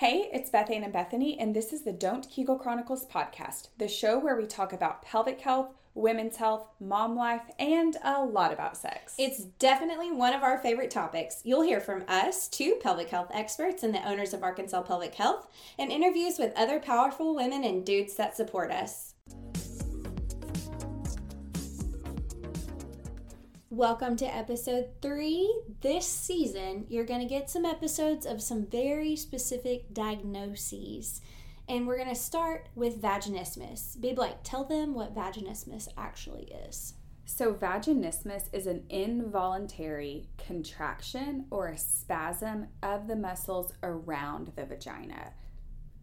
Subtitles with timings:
[0.00, 3.86] Hey, it's Beth Ann and Bethany, and this is the Don't Kegel Chronicles podcast, the
[3.86, 8.78] show where we talk about pelvic health, women's health, mom life, and a lot about
[8.78, 9.14] sex.
[9.18, 11.42] It's definitely one of our favorite topics.
[11.44, 15.48] You'll hear from us, two pelvic health experts and the owners of Arkansas Pelvic Health,
[15.78, 19.09] and interviews with other powerful women and dudes that support us.
[23.72, 25.48] Welcome to episode three.
[25.80, 31.20] This season, you're going to get some episodes of some very specific diagnoses.
[31.68, 34.00] And we're going to start with vaginismus.
[34.00, 36.94] Babe, like, tell them what vaginismus actually is.
[37.26, 45.34] So, vaginismus is an involuntary contraction or a spasm of the muscles around the vagina.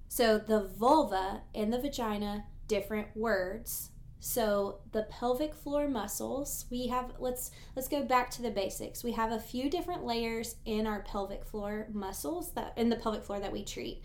[0.07, 3.89] So, the vulva and the vagina, different words.
[4.19, 9.03] So the pelvic floor muscles, we have let's let's go back to the basics.
[9.03, 13.23] We have a few different layers in our pelvic floor muscles that in the pelvic
[13.23, 14.01] floor that we treat.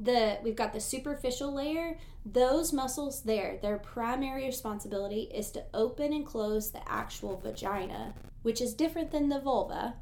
[0.00, 1.98] The we've got the superficial layer.
[2.24, 8.60] Those muscles there, their primary responsibility is to open and close the actual vagina, which
[8.60, 9.94] is different than the vulva.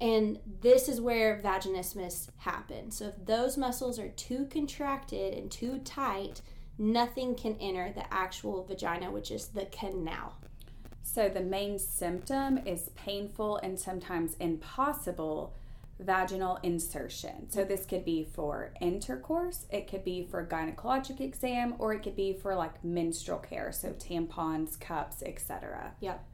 [0.00, 2.96] And this is where vaginismus happens.
[2.96, 6.40] So if those muscles are too contracted and too tight,
[6.78, 10.36] nothing can enter the actual vagina, which is the canal.
[11.02, 15.54] So the main symptom is painful and sometimes impossible
[15.98, 17.50] vaginal insertion.
[17.50, 22.14] So this could be for intercourse, it could be for gynecologic exam, or it could
[22.14, 25.92] be for like menstrual care, so tampons, cups, etc.
[26.00, 26.24] Yep.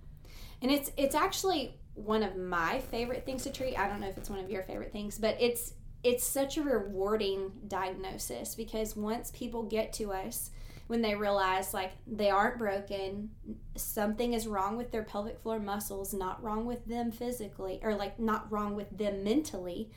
[0.60, 3.78] And it's it's actually one of my favorite things to treat.
[3.78, 5.72] I don't know if it's one of your favorite things, but it's
[6.04, 10.50] it's such a rewarding diagnosis because once people get to us
[10.86, 13.30] when they realize like they aren't broken
[13.74, 18.18] something is wrong with their pelvic floor muscles not wrong with them physically or like
[18.20, 19.90] not wrong with them mentally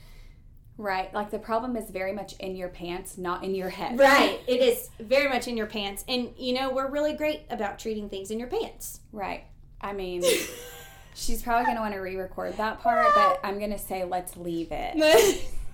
[0.80, 1.12] Right.
[1.12, 3.98] Like the problem is very much in your pants, not in your head.
[3.98, 4.40] Right.
[4.48, 6.06] It is very much in your pants.
[6.08, 9.02] And, you know, we're really great about treating things in your pants.
[9.12, 9.46] Right.
[9.82, 10.24] I mean,
[11.16, 14.04] she's probably going to want to re record that part, but I'm going to say
[14.06, 15.44] let's leave it.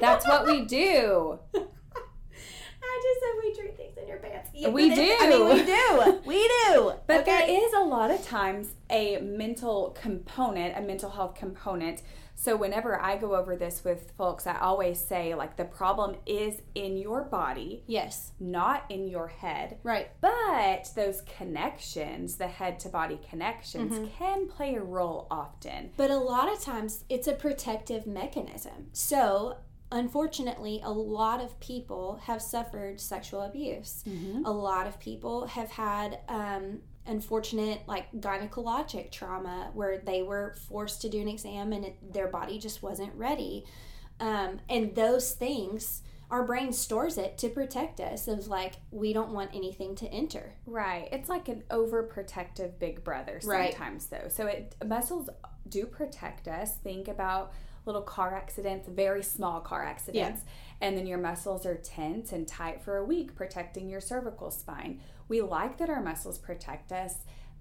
[0.00, 1.38] That's what we do.
[1.54, 4.50] I just said we treat things in your pants.
[4.54, 5.16] Yeah, we do.
[5.20, 6.20] I mean, we do.
[6.24, 6.92] We do.
[7.06, 7.46] But okay.
[7.46, 12.02] there is a lot of times a mental component, a mental health component.
[12.34, 16.62] So whenever I go over this with folks, I always say like the problem is
[16.76, 17.82] in your body.
[17.88, 18.32] Yes.
[18.38, 19.78] Not in your head.
[19.82, 20.10] Right.
[20.20, 24.16] But those connections, the head to body connections mm-hmm.
[24.16, 25.90] can play a role often.
[25.96, 28.86] But a lot of times it's a protective mechanism.
[28.92, 29.56] So
[29.90, 34.04] unfortunately, a lot of people have suffered sexual abuse.
[34.08, 34.44] Mm-hmm.
[34.44, 41.02] A lot of people have had um, unfortunate, like gynecologic trauma where they were forced
[41.02, 43.64] to do an exam and it, their body just wasn't ready.
[44.20, 49.30] Um, and those things, our brain stores it to protect us of like we don't
[49.30, 50.54] want anything to enter.
[50.66, 51.08] Right.
[51.10, 54.22] It's like an overprotective big brother sometimes right.
[54.22, 54.28] though.
[54.28, 55.30] So it muscles
[55.68, 56.76] do protect us.
[56.76, 57.52] Think about
[57.88, 60.86] little car accidents, very small car accidents, yeah.
[60.86, 65.00] and then your muscles are tense and tight for a week, protecting your cervical spine.
[65.26, 67.16] We like that our muscles protect us,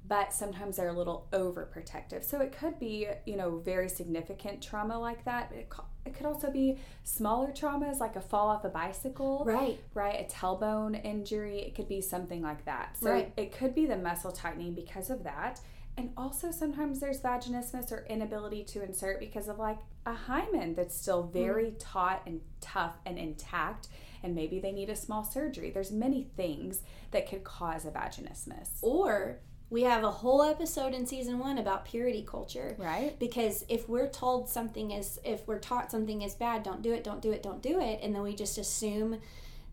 [0.07, 2.23] but sometimes they're a little overprotective.
[2.23, 5.51] So it could be, you know, very significant trauma like that.
[5.51, 5.69] It,
[6.05, 9.43] it could also be smaller traumas like a fall off a bicycle.
[9.45, 9.79] Right.
[9.93, 10.21] Right.
[10.21, 11.59] A tailbone injury.
[11.59, 12.95] It could be something like that.
[13.01, 13.33] So right.
[13.35, 15.59] it could be the muscle tightening because of that.
[15.97, 20.95] And also sometimes there's vaginismus or inability to insert because of like a hymen that's
[20.95, 21.33] still mm-hmm.
[21.33, 21.75] very mm.
[21.79, 23.87] taut and tough and intact
[24.23, 25.69] and maybe they need a small surgery.
[25.69, 26.81] There's many things
[27.11, 28.79] that could cause a vaginismus.
[28.81, 32.75] Or we have a whole episode in season one about purity culture.
[32.77, 33.17] Right.
[33.19, 37.03] Because if we're told something is, if we're taught something is bad, don't do it,
[37.03, 39.19] don't do it, don't do it, and then we just assume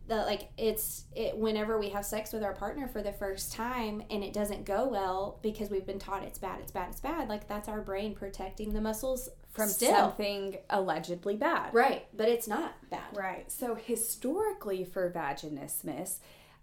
[0.06, 4.02] that like it's it whenever we have sex with our partner for the first time
[4.10, 7.28] and it doesn't go well because we've been taught it's bad, it's bad, it's bad,
[7.28, 9.94] like that's our brain protecting the muscles from Still.
[9.94, 11.72] something allegedly bad.
[11.72, 13.16] Right, but it's not bad.
[13.16, 13.50] Right.
[13.50, 16.18] So historically for vaginismus,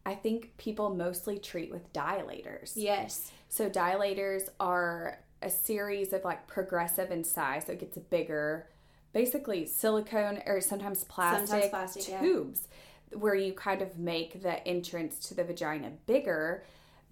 [0.06, 2.74] I think people mostly treat with dilators.
[2.76, 3.32] Yes.
[3.50, 8.68] So dilators are a series of like progressive in size, so it gets bigger.
[9.14, 12.78] Basically, silicone or sometimes plastic, sometimes plastic tubes yeah.
[13.14, 16.64] Where you kind of make the entrance to the vagina bigger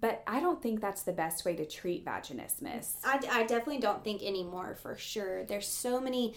[0.02, 2.96] but I don't think that's the best way to treat vaginismus.
[3.04, 5.44] I, I definitely don't think anymore for sure.
[5.44, 6.36] There's so many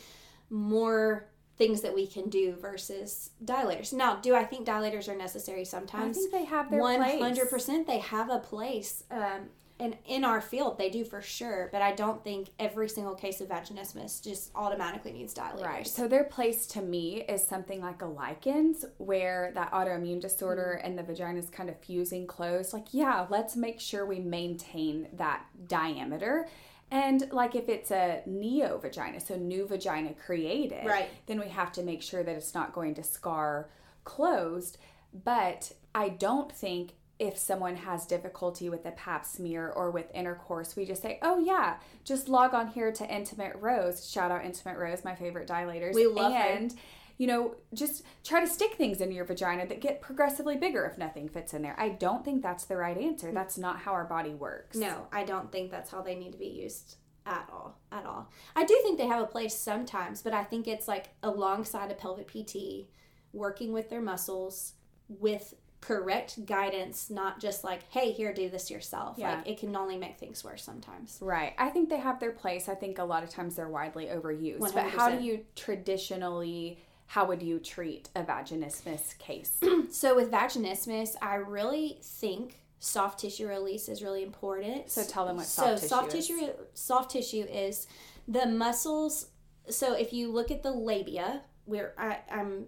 [0.51, 3.93] more things that we can do versus dilators.
[3.93, 6.17] Now, do I think dilators are necessary sometimes?
[6.17, 7.87] I think they have their 100% place.
[7.87, 9.05] they have a place.
[9.11, 9.49] Um,
[9.81, 13.41] and in our field they do for sure but i don't think every single case
[13.41, 15.65] of vaginismus just automatically needs dilators.
[15.65, 15.87] Right.
[15.87, 20.87] So their place to me is something like a lichens where that autoimmune disorder mm-hmm.
[20.87, 25.09] and the vagina is kind of fusing closed like yeah let's make sure we maintain
[25.15, 26.49] that diameter.
[26.91, 31.09] And like if it's a neo vagina so new vagina created right.
[31.27, 33.71] then we have to make sure that it's not going to scar
[34.05, 34.79] closed.
[35.25, 36.93] But i don't think
[37.23, 41.39] if someone has difficulty with a pap smear or with intercourse, we just say, oh,
[41.39, 44.11] yeah, just log on here to Intimate Rose.
[44.11, 45.95] Shout out Intimate Rose, my favorite dilators.
[45.95, 46.79] We love And, her.
[47.19, 50.99] you know, just try to stick things in your vagina that get progressively bigger if
[50.99, 51.77] nothing fits in there.
[51.79, 53.29] I don't think that's the right answer.
[53.31, 53.35] Mm.
[53.35, 54.77] That's not how our body works.
[54.77, 58.29] No, I don't think that's how they need to be used at all at all
[58.57, 61.95] i do think they have a place sometimes but i think it's like alongside a
[61.95, 62.89] pelvic pt
[63.33, 64.73] working with their muscles
[65.09, 69.17] with correct guidance, not just like, hey, here, do this yourself.
[69.19, 69.35] Yeah.
[69.35, 71.19] Like, it can only make things worse sometimes.
[71.21, 71.53] Right.
[71.59, 72.69] I think they have their place.
[72.69, 74.61] I think a lot of times they're widely overused.
[74.61, 74.75] 100%.
[74.75, 79.61] But how do you traditionally, how would you treat a vaginismus case?
[79.91, 84.89] so, with vaginismus, I really think soft tissue release is really important.
[84.89, 86.27] So, tell them what soft so, tissue soft is.
[86.27, 87.89] tissue soft tissue is
[88.29, 89.27] the muscles.
[89.69, 92.67] So, if you look at the labia, we're I, I'm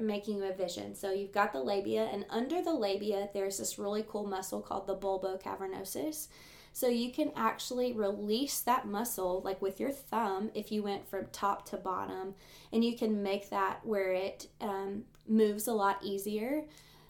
[0.00, 0.94] making you a vision.
[0.94, 4.86] So you've got the labia, and under the labia, there's this really cool muscle called
[4.86, 6.28] the bulbocavernosus.
[6.72, 11.24] So you can actually release that muscle, like with your thumb, if you went from
[11.32, 12.34] top to bottom,
[12.70, 16.64] and you can make that where it um, moves a lot easier.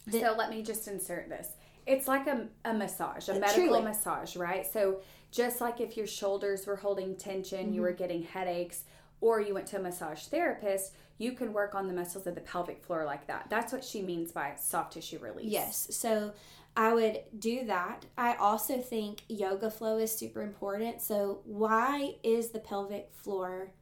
[0.06, 1.48] The, so let me just insert this.
[1.84, 3.82] It's like a, a massage, a medical truly.
[3.82, 4.64] massage, right?
[4.64, 5.00] So
[5.32, 7.74] just like if your shoulders were holding tension, mm-hmm.
[7.74, 8.84] you were getting headaches,
[9.20, 12.40] or you went to a massage therapist, you can work on the muscles of the
[12.40, 13.46] pelvic floor like that.
[13.48, 15.50] That's what she means by soft tissue release.
[15.50, 15.88] Yes.
[15.90, 16.32] So
[16.76, 18.04] I would do that.
[18.18, 21.00] I also think yoga flow is super important.
[21.00, 23.72] So why is the pelvic floor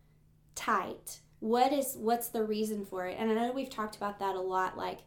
[0.55, 1.21] tight?
[1.41, 3.17] What is what's the reason for it?
[3.19, 5.01] And I know we've talked about that a lot like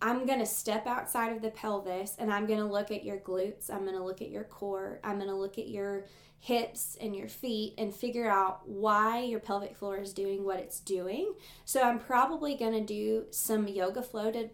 [0.00, 3.18] I'm going to step outside of the pelvis and I'm going to look at your
[3.18, 3.70] glutes.
[3.70, 5.00] I'm going to look at your core.
[5.02, 6.04] I'm going to look at your
[6.38, 10.80] hips and your feet and figure out why your pelvic floor is doing what it's
[10.80, 11.32] doing.
[11.64, 14.50] So I'm probably going to do some yoga flow to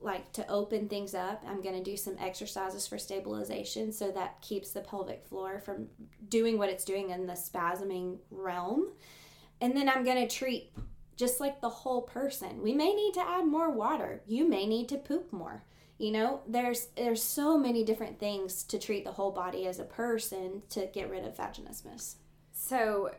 [0.00, 1.44] like to open things up.
[1.46, 5.88] I'm going to do some exercises for stabilization so that keeps the pelvic floor from
[6.28, 8.92] doing what it's doing in the spasming realm.
[9.60, 10.72] And then I'm going to treat
[11.16, 12.62] just like the whole person.
[12.62, 14.22] We may need to add more water.
[14.26, 15.64] You may need to poop more.
[15.98, 19.84] You know, there's there's so many different things to treat the whole body as a
[19.84, 22.16] person to get rid of vaginismus.
[22.52, 23.12] So,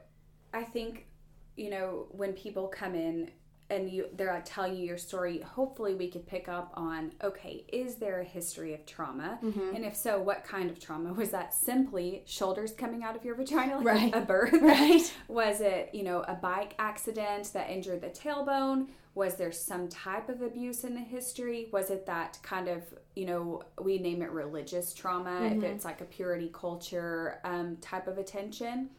[0.53, 1.07] I think
[1.55, 3.31] you know when people come in
[3.69, 5.41] and you they're like telling you your story.
[5.41, 9.39] Hopefully we could pick up on okay is there a history of trauma?
[9.43, 9.75] Mm-hmm.
[9.75, 11.13] and if so what kind of trauma?
[11.13, 14.15] Was that simply shoulders coming out of your vagina like right.
[14.15, 15.11] a birth right.
[15.27, 18.87] Was it you know a bike accident that injured the tailbone?
[19.15, 21.69] Was there some type of abuse in the history?
[21.71, 22.83] Was it that kind of
[23.15, 25.57] you know we name it religious trauma mm-hmm.
[25.57, 28.89] if it's like a purity culture um, type of attention?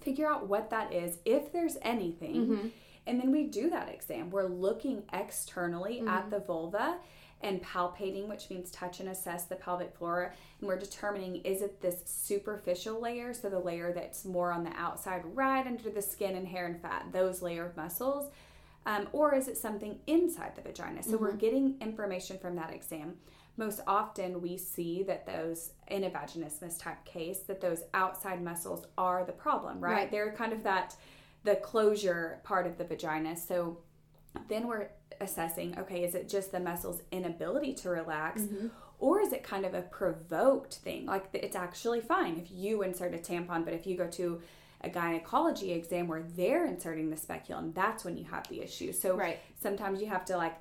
[0.00, 2.68] Figure out what that is if there's anything mm-hmm
[3.06, 4.30] and then we do that exam.
[4.30, 6.08] We're looking externally mm-hmm.
[6.08, 6.96] at the vulva
[7.42, 10.34] and palpating, which means touch and assess the pelvic floor.
[10.60, 14.72] And we're determining is it this superficial layer, so the layer that's more on the
[14.76, 18.30] outside, right under the skin and hair and fat, those layer of muscles,
[18.86, 21.02] um, or is it something inside the vagina?
[21.02, 21.24] So mm-hmm.
[21.24, 23.14] we're getting information from that exam.
[23.56, 28.84] Most often, we see that those in a vaginismus type case, that those outside muscles
[28.98, 29.92] are the problem, right?
[29.92, 30.10] right.
[30.10, 30.96] They're kind of that
[31.44, 33.36] the closure part of the vagina.
[33.36, 33.78] So
[34.48, 34.88] then we're
[35.20, 38.42] assessing okay, is it just the muscle's inability to relax?
[38.42, 38.68] Mm-hmm.
[38.98, 41.06] Or is it kind of a provoked thing?
[41.06, 44.40] Like it's actually fine if you insert a tampon, but if you go to
[44.80, 48.92] a gynecology exam where they're inserting the speculum, that's when you have the issue.
[48.92, 49.38] So right.
[49.60, 50.54] sometimes you have to like,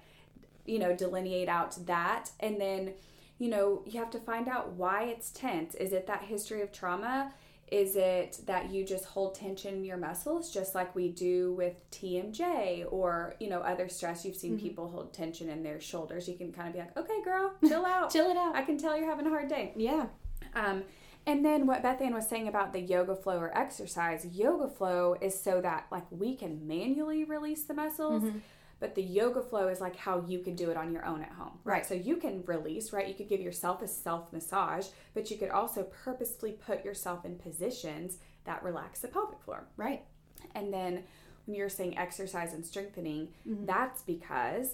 [0.66, 2.94] you know, delineate out that and then,
[3.38, 5.76] you know, you have to find out why it's tense.
[5.76, 7.34] Is it that history of trauma?
[7.72, 11.74] Is it that you just hold tension in your muscles, just like we do with
[11.92, 14.24] TMJ or you know other stress?
[14.26, 14.68] You've seen mm-hmm.
[14.68, 16.28] people hold tension in their shoulders.
[16.28, 18.78] You can kind of be like, "Okay, girl, chill out, chill it out." I can
[18.78, 19.74] tell you're having a hard day.
[19.76, 20.08] Yeah.
[20.56, 20.84] Um,
[21.26, 25.16] and then what Beth Ann was saying about the yoga flow or exercise, yoga flow
[25.22, 28.24] is so that like we can manually release the muscles.
[28.24, 28.40] Mm-hmm
[28.84, 31.32] but the yoga flow is like how you can do it on your own at
[31.32, 31.86] home, right?
[31.86, 33.08] So you can release, right?
[33.08, 37.38] You could give yourself a self massage, but you could also purposefully put yourself in
[37.38, 40.04] positions that relax the pelvic floor, right?
[40.54, 41.04] And then
[41.46, 43.66] when you're saying exercise and strengthening, mm-hmm.
[43.66, 44.72] that's because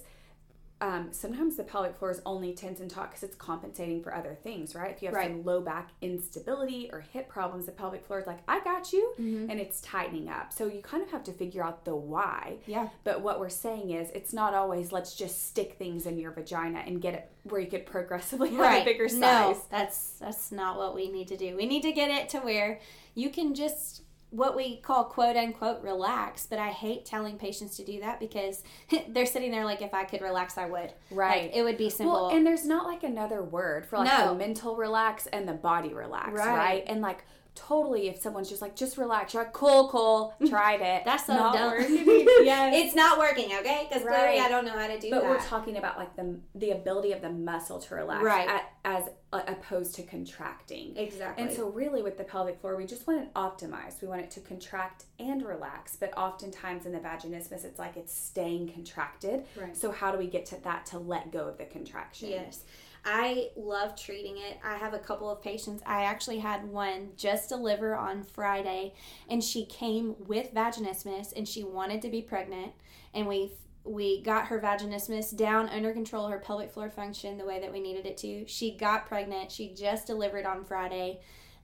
[0.80, 4.34] um, sometimes the pelvic floor is only tense and taut because it's compensating for other
[4.42, 4.90] things, right?
[4.90, 5.30] If you have right.
[5.30, 9.12] some low back instability or hip problems, the pelvic floor is like, I got you,
[9.18, 9.50] mm-hmm.
[9.50, 10.52] and it's tightening up.
[10.52, 12.58] So you kind of have to figure out the why.
[12.66, 12.88] Yeah.
[13.04, 16.82] But what we're saying is, it's not always let's just stick things in your vagina
[16.86, 18.82] and get it where you could progressively have right.
[18.82, 19.20] a bigger size.
[19.20, 21.56] No, that's that's not what we need to do.
[21.56, 22.80] We need to get it to where
[23.14, 27.84] you can just what we call quote unquote relax, but I hate telling patients to
[27.84, 28.62] do that because
[29.08, 30.92] they're sitting there like if I could relax I would.
[31.10, 31.42] Right.
[31.44, 32.28] Like, it would be simple.
[32.28, 34.32] Well, and there's not like another word for like no.
[34.32, 36.56] the mental relax and the body relax, right?
[36.56, 36.84] right?
[36.86, 39.34] And like totally if someone's just like just relax.
[39.34, 40.34] You're like cool cool.
[40.48, 41.02] Tried it.
[41.06, 41.78] That's so not dumb.
[41.80, 43.86] yeah it's not working okay?
[43.88, 44.16] Because right.
[44.16, 45.28] clearly i don't know how to do but that.
[45.28, 48.48] But we're talking about like the the ability of the muscle to relax right.
[48.48, 50.96] at, as uh, opposed to contracting.
[50.96, 51.44] Exactly.
[51.44, 54.02] And so really with the pelvic floor we just want it optimized.
[54.02, 58.14] We want it to contract and relax but oftentimes in the vaginismus it's like it's
[58.14, 59.44] staying contracted.
[59.56, 59.76] Right.
[59.76, 62.30] So how do we get to that to let go of the contraction?
[62.30, 62.64] Yes
[63.04, 64.58] I love treating it.
[64.64, 65.82] I have a couple of patients.
[65.86, 68.94] I actually had one just deliver on Friday,
[69.28, 72.72] and she came with vaginismus and she wanted to be pregnant.
[73.14, 73.52] And we
[73.84, 77.80] we got her vaginismus down under control, her pelvic floor function the way that we
[77.80, 78.46] needed it to.
[78.46, 79.50] She got pregnant.
[79.50, 81.20] She just delivered on Friday.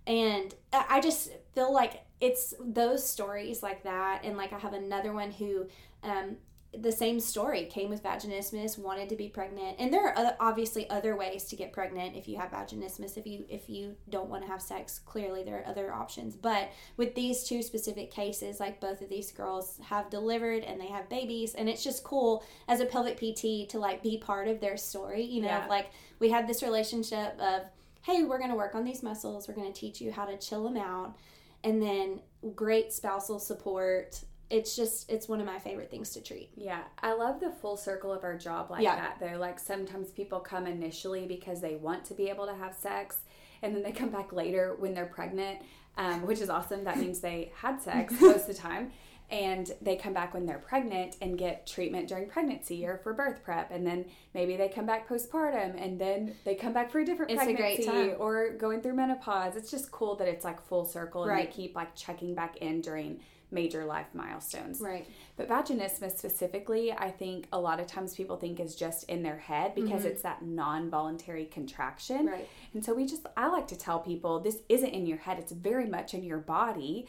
[0.07, 4.23] And I just feel like it's those stories like that.
[4.25, 5.67] And like I have another one who
[6.03, 6.37] um,
[6.73, 7.65] the same story.
[7.67, 9.77] Came with vaginismus wanted to be pregnant.
[9.79, 13.17] And there are other, obviously other ways to get pregnant if you have vaginismus.
[13.17, 16.37] If you if you don't want to have sex clearly there are other options.
[16.37, 20.89] But with these two specific cases like both of these girls have delivered and they
[20.89, 24.61] have babies and it's just cool as a pelvic pt to like be part of
[24.61, 25.67] their story you know yeah.
[25.69, 27.63] like we had this relationship of
[28.07, 29.49] hey we're going to work on these muscles.
[29.49, 31.17] We're going to teach you how to chill them out.
[31.65, 32.21] And then
[32.55, 36.51] great spousal support it's just it's one of my favorite things to treat.
[36.57, 38.97] Yeah, I love the full circle of our job like yeah.
[38.97, 39.17] that.
[39.19, 43.19] They're like sometimes people come initially because they want to be able to have sex,
[43.63, 45.61] and then they come back later when they're pregnant,
[45.97, 46.85] um, which is awesome.
[46.85, 48.93] That means they had sex most of the time.
[49.31, 53.43] And they come back when they're pregnant and get treatment during pregnancy or for birth
[53.43, 54.05] prep, and then
[54.35, 57.89] maybe they come back postpartum, and then they come back for a different it's pregnancy
[57.89, 59.57] a or going through menopause.
[59.57, 61.51] It's just cool that it's like full circle, and right.
[61.51, 64.81] they keep like checking back in during major life milestones.
[64.81, 65.07] Right.
[65.37, 69.39] But vaginismus specifically, I think a lot of times people think is just in their
[69.39, 70.09] head because mm-hmm.
[70.09, 72.27] it's that non voluntary contraction.
[72.27, 72.49] Right.
[72.75, 75.53] And so we just, I like to tell people this isn't in your head, it's
[75.53, 77.07] very much in your body.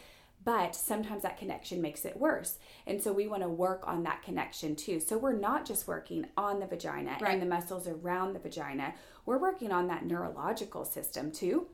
[0.47, 2.57] But sometimes that connection makes it worse.
[2.85, 5.01] And so we want to work on that connection too.
[5.01, 7.33] So we're not just working on the vagina right.
[7.33, 8.93] and the muscles around the vagina,
[9.25, 11.67] we're working on that neurological system too.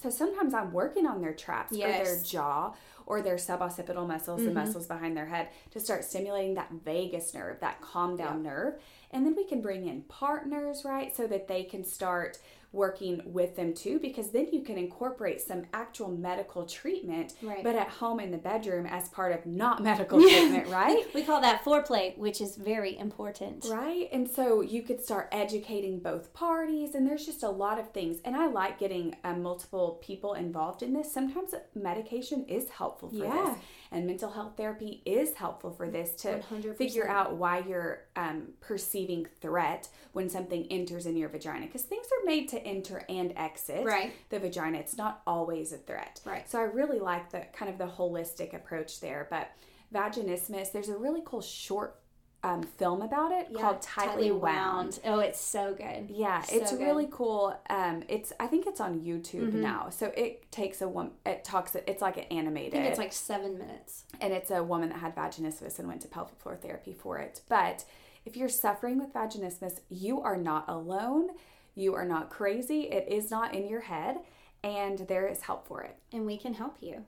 [0.00, 1.88] So sometimes I'm working on their traps yes.
[1.88, 4.48] or their jaw or their suboccipital muscles, mm-hmm.
[4.50, 8.50] the muscles behind their head, to start stimulating that vagus nerve, that calm down yeah.
[8.50, 8.74] nerve.
[9.10, 11.14] And then we can bring in partners, right?
[11.14, 12.38] So that they can start
[12.74, 17.62] working with them too because then you can incorporate some actual medical treatment right.
[17.62, 21.40] but at home in the bedroom as part of not medical treatment right we call
[21.40, 26.94] that foreplay which is very important right and so you could start educating both parties
[26.94, 30.82] and there's just a lot of things and i like getting uh, multiple people involved
[30.82, 33.54] in this sometimes medication is helpful for yeah.
[33.54, 33.58] this
[33.94, 36.76] and mental health therapy is helpful for this to 100%.
[36.76, 41.66] figure out why you're um, perceiving threat when something enters in your vagina.
[41.66, 44.12] Because things are made to enter and exit right.
[44.30, 44.78] the vagina.
[44.78, 46.20] It's not always a threat.
[46.24, 46.48] Right.
[46.50, 49.28] So I really like the kind of the holistic approach there.
[49.30, 49.50] But
[49.94, 52.00] vaginismus, there's a really cool short
[52.44, 54.42] um, film about it yeah, called Tightly, Tightly wound.
[54.42, 55.00] wound.
[55.04, 56.10] Oh, it's so good.
[56.10, 56.80] Yeah, so it's good.
[56.80, 57.58] really cool.
[57.70, 59.62] Um, it's I think it's on YouTube mm-hmm.
[59.62, 59.88] now.
[59.88, 61.12] So it takes a woman.
[61.24, 61.74] It talks.
[61.74, 62.84] It's like an animated.
[62.84, 64.04] it's like seven minutes.
[64.20, 67.40] And it's a woman that had vaginismus and went to pelvic floor therapy for it.
[67.48, 67.84] But
[68.26, 71.30] if you're suffering with vaginismus, you are not alone.
[71.74, 72.82] You are not crazy.
[72.82, 74.18] It is not in your head,
[74.62, 75.96] and there is help for it.
[76.12, 77.04] And we can help you.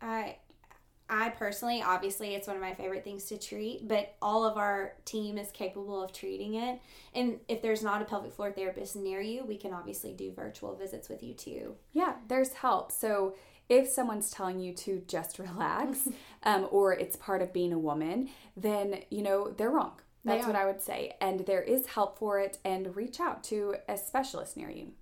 [0.00, 0.36] I
[1.10, 4.94] I personally, obviously, it's one of my favorite things to treat, but all of our
[5.04, 6.80] team is capable of treating it.
[7.14, 10.74] And if there's not a pelvic floor therapist near you, we can obviously do virtual
[10.76, 11.76] visits with you too.
[11.92, 12.92] Yeah, there's help.
[12.92, 13.36] So
[13.68, 16.08] if someone's telling you to just relax
[16.42, 20.00] um, or it's part of being a woman, then, you know, they're wrong.
[20.24, 21.16] That's they what I would say.
[21.20, 24.92] And there is help for it, and reach out to a specialist near you.